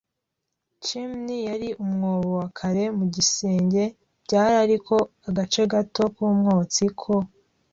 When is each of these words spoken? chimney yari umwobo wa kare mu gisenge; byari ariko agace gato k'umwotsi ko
chimney 0.83 1.41
yari 1.49 1.69
umwobo 1.83 2.29
wa 2.39 2.47
kare 2.57 2.83
mu 2.97 3.05
gisenge; 3.15 3.83
byari 4.25 4.55
ariko 4.65 4.95
agace 5.29 5.61
gato 5.71 6.03
k'umwotsi 6.15 6.83
ko 7.01 7.13